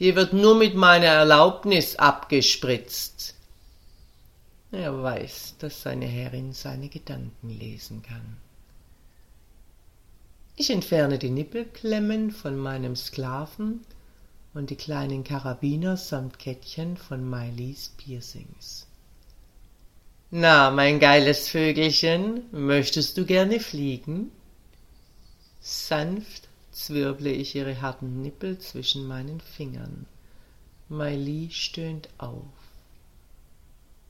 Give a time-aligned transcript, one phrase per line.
[0.00, 3.34] hier wird nur mit meiner Erlaubnis abgespritzt.
[4.72, 8.38] Er weiß, dass seine Herrin seine Gedanken lesen kann.
[10.56, 13.82] Ich entferne die Nippelklemmen von meinem Sklaven
[14.54, 18.86] und die kleinen Karabiner samt Kettchen von Mailis Piercings.
[20.30, 24.32] Na, mein geiles Vögelchen, möchtest du gerne fliegen?
[25.60, 30.06] Sanft zwirble ich ihre harten Nippel zwischen meinen Fingern.
[30.88, 32.44] Maili stöhnt auf.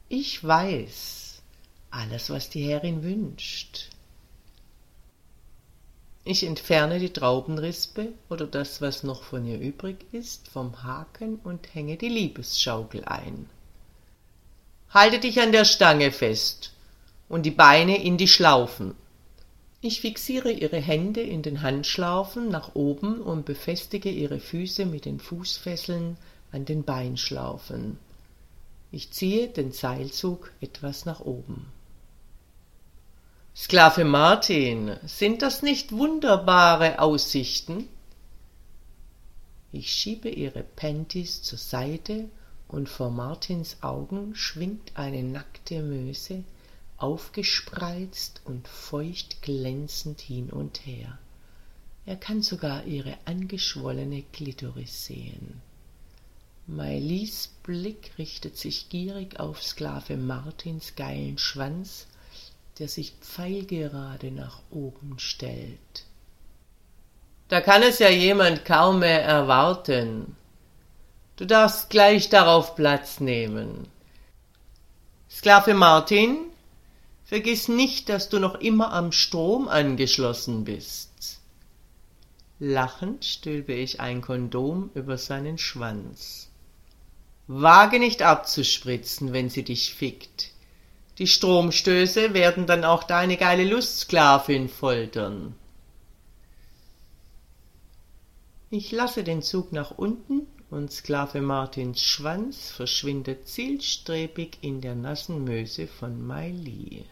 [0.08, 1.42] Ich weiß
[1.90, 3.90] alles, was die Herrin wünscht.
[6.24, 11.74] Ich entferne die Traubenrispe oder das, was noch von ihr übrig ist, vom Haken und
[11.74, 13.48] hänge die Liebesschaukel ein.
[14.90, 16.72] Halte dich an der Stange fest
[17.28, 18.94] und die Beine in die Schlaufen.
[19.82, 25.20] Ich fixiere ihre Hände in den Handschlaufen nach oben und befestige ihre Füße mit den
[25.20, 26.18] Fußfesseln
[26.52, 27.98] an den Beinschlaufen.
[28.92, 31.72] Ich ziehe den Seilzug etwas nach oben.
[33.56, 37.88] Sklave Martin, sind das nicht wunderbare Aussichten?
[39.72, 42.28] Ich schiebe ihre Panties zur Seite
[42.68, 46.44] und vor Martins Augen schwingt eine nackte Möse
[47.00, 51.18] aufgespreizt und feucht glänzend hin und her.
[52.06, 55.60] Er kann sogar ihre angeschwollene Klitoris sehen.
[56.66, 62.06] Mailis Blick richtet sich gierig auf Sklave Martins geilen Schwanz,
[62.78, 66.06] der sich pfeilgerade nach oben stellt.
[67.48, 70.36] Da kann es ja jemand kaum mehr erwarten.
[71.36, 73.88] Du darfst gleich darauf Platz nehmen.
[75.28, 76.49] Sklave Martin,
[77.30, 81.38] Vergiss nicht, dass du noch immer am Strom angeschlossen bist.
[82.58, 86.50] Lachend stülpe ich ein Kondom über seinen Schwanz.
[87.46, 90.50] Wage nicht abzuspritzen, wenn sie dich fickt.
[91.18, 95.54] Die Stromstöße werden dann auch deine geile Lustsklavin foltern.
[98.70, 105.44] Ich lasse den Zug nach unten und Sklave Martins Schwanz verschwindet zielstrebig in der nassen
[105.44, 107.04] Möse von Maili.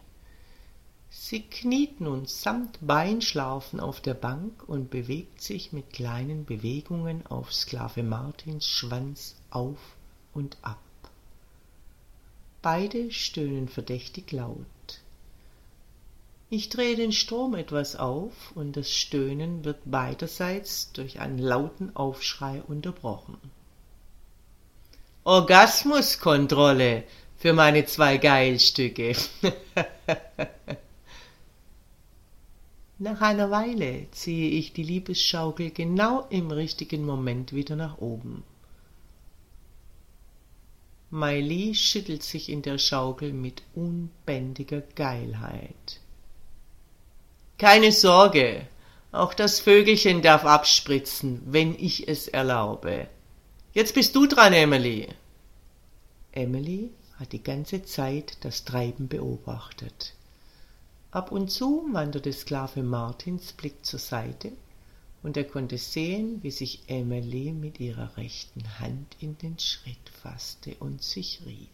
[1.21, 7.53] Sie kniet nun samt Beinschlaufen auf der Bank und bewegt sich mit kleinen Bewegungen auf
[7.53, 9.77] Sklave Martins Schwanz auf
[10.33, 10.79] und ab.
[12.61, 14.65] Beide stöhnen verdächtig laut.
[16.49, 22.63] Ich drehe den Strom etwas auf und das Stöhnen wird beiderseits durch einen lauten Aufschrei
[22.65, 23.37] unterbrochen.
[25.25, 27.03] Orgasmuskontrolle
[27.37, 29.17] für meine zwei Geilstücke.
[33.01, 38.43] Nach einer Weile ziehe ich die Liebesschaukel genau im richtigen Moment wieder nach oben.
[41.09, 46.01] Miley schüttelt sich in der Schaukel mit unbändiger Geilheit.
[47.57, 48.67] Keine Sorge,
[49.13, 53.07] auch das Vögelchen darf abspritzen, wenn ich es erlaube.
[53.71, 55.07] Jetzt bist du dran, Emily.
[56.33, 60.15] Emily hat die ganze Zeit das Treiben beobachtet.
[61.11, 64.51] Ab und zu wanderte Sklave Martins Blick zur Seite,
[65.23, 70.75] und er konnte sehen, wie sich Emily mit ihrer rechten Hand in den Schritt fasste
[70.75, 71.69] und sich rieb.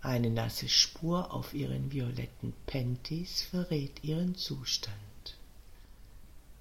[0.00, 4.94] Eine nasse Spur auf ihren violetten Panties verrät ihren Zustand.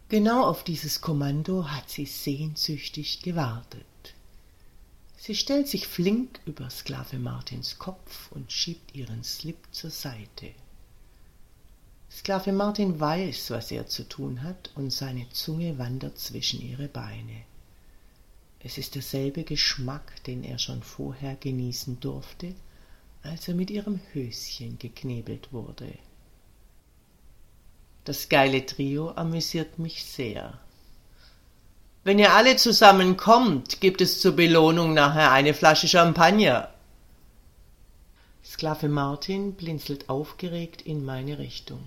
[0.09, 3.85] Genau auf dieses Kommando hat sie sehnsüchtig gewartet.
[5.17, 10.51] Sie stellt sich flink über Sklave Martins Kopf und schiebt ihren Slip zur Seite.
[12.09, 17.43] Sklave Martin weiß, was er zu tun hat, und seine Zunge wandert zwischen ihre Beine.
[18.59, 22.55] Es ist derselbe Geschmack, den er schon vorher genießen durfte,
[23.23, 25.93] als er mit ihrem Höschen geknebelt wurde.
[28.05, 30.59] Das geile Trio amüsiert mich sehr.
[32.05, 36.73] Wenn ihr alle zusammen kommt, gibt es zur Belohnung nachher eine Flasche Champagner.
[38.45, 41.81] Sklave Martin blinzelt aufgeregt in meine Richtung.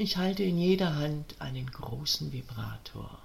[0.00, 3.18] Ich halte in jeder Hand einen großen Vibrator.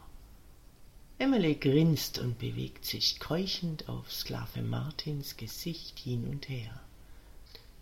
[1.20, 6.82] Emily grinst und bewegt sich keuchend auf Sklave Martins Gesicht hin und her.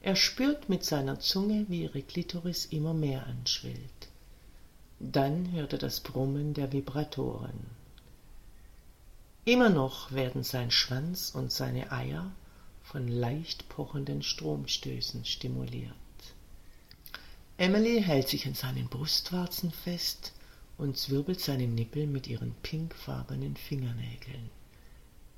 [0.01, 4.09] Er spürt mit seiner Zunge, wie ihre Klitoris immer mehr anschwillt.
[4.99, 7.67] Dann hört er das Brummen der Vibratoren.
[9.45, 12.29] Immer noch werden sein Schwanz und seine Eier
[12.83, 15.95] von leicht pochenden Stromstößen stimuliert.
[17.61, 20.33] Emily hält sich an seinen Brustwarzen fest
[20.79, 24.49] und zwirbelt seine Nippel mit ihren pinkfarbenen Fingernägeln.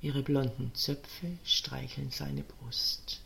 [0.00, 3.20] Ihre blonden Zöpfe streicheln seine Brust.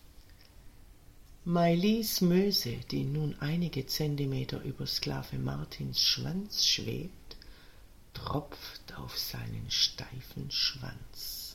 [1.44, 7.36] Mailis Möse, die nun einige Zentimeter über Sklave Martins Schwanz schwebt,
[8.14, 11.54] tropft auf seinen steifen Schwanz.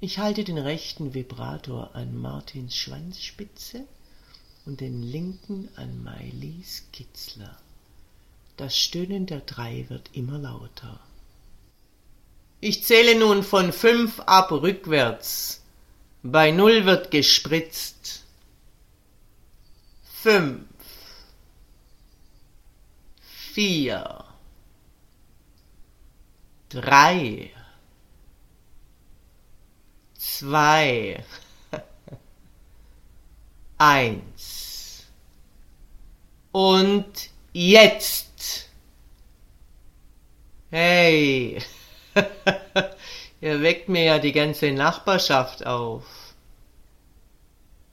[0.00, 3.86] Ich halte den rechten Vibrator an Martins Schwanzspitze
[4.64, 7.56] und den linken an Mailis Kitzler.
[8.56, 11.00] Das Stöhnen der drei wird immer lauter.
[12.60, 15.62] Ich zähle nun von fünf ab rückwärts.
[16.22, 18.22] Bei null wird gespritzt
[20.22, 20.64] fünf,
[23.52, 24.24] vier,
[26.68, 27.50] drei,
[30.14, 31.24] zwei,
[33.82, 35.06] eins.
[36.52, 38.68] Und jetzt.
[40.70, 41.60] Hey,
[43.40, 46.04] ihr weckt mir ja die ganze Nachbarschaft auf.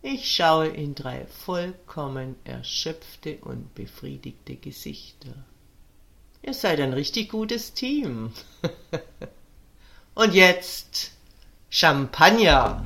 [0.01, 5.33] Ich schaue in drei vollkommen erschöpfte und befriedigte Gesichter.
[6.41, 8.31] Ihr seid ein richtig gutes Team.
[10.13, 11.11] und jetzt
[11.69, 12.85] Champagner.